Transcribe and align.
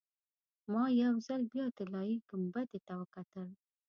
ما 0.71 0.83
یو 1.03 1.13
ځل 1.27 1.41
بیا 1.53 1.65
طلایي 1.77 2.15
ګنبدې 2.29 2.79
ته 2.87 2.93
وکتل. 3.01 3.47